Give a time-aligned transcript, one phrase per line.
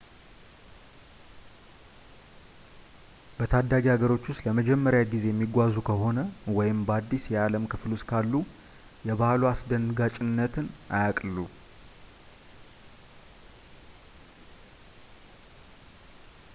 [3.37, 6.23] በታዳጊ ሀገሮች ውስጥ ለመጀመሪያ ጊዜ የሚጓዙ ከሆነ
[6.57, 8.33] ወይም በአዲስ የዓለም ክፍል ውስጥ ካሉ
[9.09, 10.67] የባህሉ አስደንጋጭነትን
[11.01, 11.37] አያቅልሉ